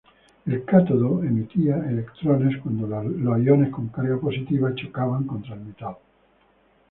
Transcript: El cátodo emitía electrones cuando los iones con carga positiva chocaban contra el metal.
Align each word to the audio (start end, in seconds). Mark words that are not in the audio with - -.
El 0.47 0.65
cátodo 0.65 1.21
emitía 1.23 1.75
electrones 1.87 2.59
cuando 2.63 2.87
los 2.87 3.39
iones 3.39 3.69
con 3.69 3.89
carga 3.89 4.17
positiva 4.19 4.73
chocaban 4.73 5.25
contra 5.25 5.53
el 5.53 5.59
metal. 5.61 5.95